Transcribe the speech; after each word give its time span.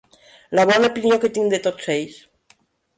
La 0.59 0.63
bona 0.69 0.89
opinió 0.95 1.19
que 1.27 1.31
tinc 1.37 1.55
de 1.57 1.63
tots 1.69 1.95
ells. 2.01 2.21